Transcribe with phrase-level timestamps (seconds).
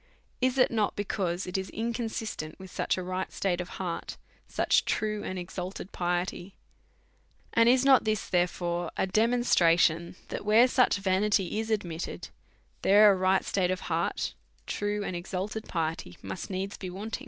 [0.41, 3.61] Is it not because it is incon» I ^', sistent with such a right state
[3.61, 6.55] of heart, such true and '^'^ t exalted piety?
[7.53, 11.69] And is not this, therefore, a demon f|i# *'*'^' '^ration that, where such vanity is
[11.69, 12.29] admitted,
[12.81, 14.33] there a ^\^|'' right state of heart,
[14.65, 17.19] true and exalted piety, must needs 1' V be wanted?